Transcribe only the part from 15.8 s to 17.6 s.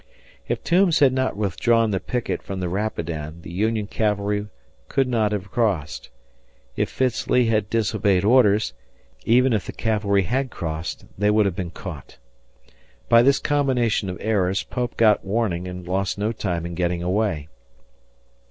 lost no time in getting away.